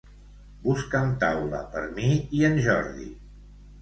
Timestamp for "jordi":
2.69-3.11